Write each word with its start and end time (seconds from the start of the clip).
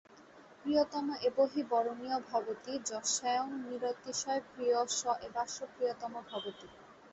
প্রিয়তম 0.61 1.07
এব 1.27 1.37
হি 1.51 1.61
বরণীয়ো 1.71 2.17
ভবতি, 2.29 2.73
যস্যায়ং 2.89 3.47
নিরতিশয়প্রিয় 3.63 4.77
স 4.91 5.01
এবাস্য 5.27 5.57
প্রিয়তমো 5.73 6.19
ভবতি। 6.29 6.67